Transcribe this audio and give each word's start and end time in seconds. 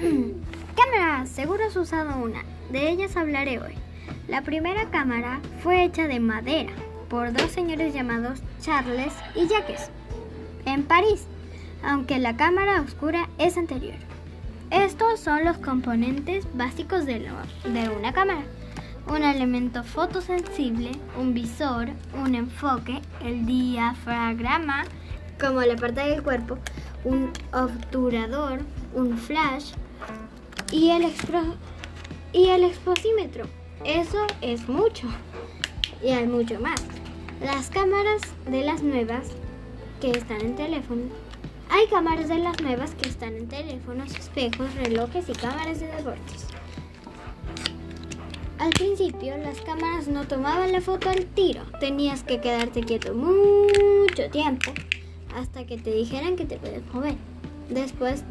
cámaras 0.76 1.28
seguro 1.28 1.64
has 1.66 1.76
usado 1.76 2.22
una. 2.22 2.42
De 2.70 2.88
ellas 2.88 3.16
hablaré 3.16 3.60
hoy. 3.60 3.74
La 4.28 4.42
primera 4.42 4.90
cámara 4.90 5.40
fue 5.62 5.84
hecha 5.84 6.06
de 6.06 6.20
madera 6.20 6.72
por 7.08 7.32
dos 7.32 7.50
señores 7.50 7.92
llamados 7.92 8.40
Charles 8.62 9.12
y 9.34 9.46
Jacques 9.46 9.90
en 10.64 10.84
París, 10.84 11.26
aunque 11.82 12.18
la 12.18 12.36
cámara 12.36 12.80
oscura 12.80 13.28
es 13.38 13.58
anterior. 13.58 13.96
Estos 14.70 15.20
son 15.20 15.44
los 15.44 15.58
componentes 15.58 16.46
básicos 16.54 17.04
de, 17.04 17.28
de 17.64 17.88
una 17.88 18.12
cámara. 18.12 18.44
Un 19.08 19.24
elemento 19.24 19.82
fotosensible, 19.82 20.92
un 21.18 21.34
visor, 21.34 21.88
un 22.14 22.36
enfoque, 22.36 23.00
el 23.24 23.44
diafragma, 23.44 24.84
como 25.40 25.60
la 25.62 25.74
parte 25.76 26.00
del 26.00 26.22
cuerpo, 26.22 26.58
un 27.02 27.32
obturador, 27.52 28.60
un 28.94 29.18
flash 29.18 29.72
y 30.72 30.90
el, 30.90 31.02
expro- 31.04 31.56
y 32.32 32.48
el 32.48 32.64
exposímetro. 32.64 33.44
Eso 33.84 34.26
es 34.40 34.68
mucho. 34.68 35.08
Y 36.02 36.08
hay 36.08 36.26
mucho 36.26 36.60
más. 36.60 36.82
Las 37.42 37.70
cámaras 37.70 38.22
de 38.46 38.62
las 38.64 38.82
nuevas 38.82 39.28
que 40.00 40.10
están 40.10 40.40
en 40.40 40.56
teléfonos. 40.56 41.06
Hay 41.70 41.86
cámaras 41.86 42.28
de 42.28 42.38
las 42.38 42.60
nuevas 42.60 42.94
que 42.94 43.08
están 43.08 43.36
en 43.36 43.48
teléfonos, 43.48 44.10
espejos, 44.14 44.74
relojes 44.74 45.28
y 45.28 45.32
cámaras 45.32 45.80
de 45.80 45.86
deportes. 45.86 46.46
Al 48.58 48.70
principio 48.70 49.36
las 49.38 49.60
cámaras 49.62 50.08
no 50.08 50.26
tomaban 50.26 50.72
la 50.72 50.80
foto 50.80 51.08
al 51.08 51.24
tiro. 51.26 51.62
Tenías 51.80 52.24
que 52.24 52.40
quedarte 52.40 52.82
quieto 52.82 53.14
mucho 53.14 54.28
tiempo 54.30 54.72
hasta 55.34 55.64
que 55.64 55.78
te 55.78 55.92
dijeran 55.92 56.36
que 56.36 56.44
te 56.44 56.56
puedes 56.56 56.82
mover. 56.92 57.14
Después 57.70 58.24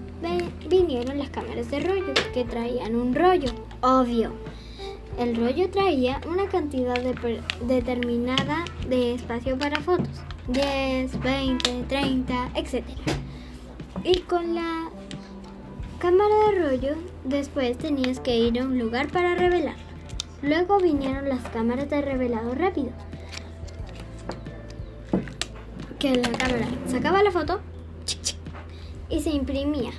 vinieron 0.69 1.17
las 1.17 1.29
cámaras 1.29 1.71
de 1.71 1.79
rollo 1.79 2.13
que 2.33 2.43
traían 2.43 2.95
un 2.95 3.15
rollo, 3.15 3.51
obvio. 3.81 4.33
El 5.17 5.35
rollo 5.35 5.69
traía 5.69 6.19
una 6.29 6.47
cantidad 6.47 6.95
de 6.95 7.41
determinada 7.65 8.65
de 8.87 9.15
espacio 9.15 9.57
para 9.57 9.79
fotos. 9.79 10.09
10, 10.49 11.19
20, 11.21 11.83
30, 11.87 12.49
etc. 12.55 12.83
Y 14.03 14.19
con 14.21 14.55
la 14.55 14.89
cámara 15.99 16.35
de 16.47 16.69
rollo, 16.69 16.95
después 17.23 17.77
tenías 17.77 18.19
que 18.19 18.37
ir 18.37 18.59
a 18.59 18.65
un 18.65 18.77
lugar 18.77 19.07
para 19.09 19.35
revelarla. 19.35 19.83
Luego 20.41 20.79
vinieron 20.79 21.29
las 21.29 21.47
cámaras 21.49 21.89
de 21.89 22.01
revelado 22.01 22.55
rápido. 22.55 22.91
Que 25.97 26.15
la 26.15 26.29
cámara 26.29 26.67
sacaba 26.87 27.23
la 27.23 27.31
foto 27.31 27.59
y 29.09 29.21
se 29.21 29.29
imprimía. 29.31 29.91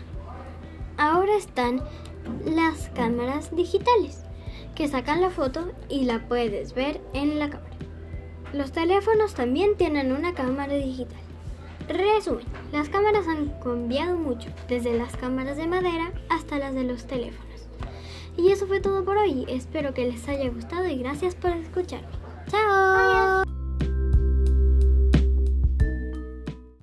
Ahora 0.96 1.36
están 1.36 1.82
las 2.44 2.88
cámaras 2.90 3.54
digitales 3.54 4.22
que 4.74 4.88
sacan 4.88 5.20
la 5.20 5.30
foto 5.30 5.72
y 5.88 6.04
la 6.04 6.26
puedes 6.28 6.74
ver 6.74 7.00
en 7.12 7.38
la 7.38 7.50
cámara. 7.50 7.70
Los 8.52 8.72
teléfonos 8.72 9.34
también 9.34 9.76
tienen 9.76 10.12
una 10.12 10.34
cámara 10.34 10.74
digital. 10.74 11.20
Resumen, 11.88 12.44
las 12.72 12.88
cámaras 12.88 13.26
han 13.26 13.48
cambiado 13.60 14.16
mucho, 14.16 14.48
desde 14.68 14.96
las 14.96 15.16
cámaras 15.16 15.56
de 15.56 15.66
madera 15.66 16.12
hasta 16.28 16.58
las 16.58 16.74
de 16.74 16.84
los 16.84 17.06
teléfonos. 17.06 17.50
Y 18.36 18.50
eso 18.50 18.66
fue 18.66 18.80
todo 18.80 19.04
por 19.04 19.16
hoy. 19.16 19.44
Espero 19.48 19.92
que 19.92 20.06
les 20.06 20.28
haya 20.28 20.48
gustado 20.50 20.86
y 20.86 20.96
gracias 20.96 21.34
por 21.34 21.50
escucharme. 21.50 22.08
¡Chao! 22.48 23.59